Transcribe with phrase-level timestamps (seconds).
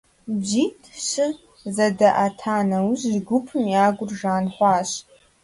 [0.39, 1.27] БжьитӀ-щы
[1.75, 4.89] зэдаӀэта нэужь, гупым я гур жан хъуащ.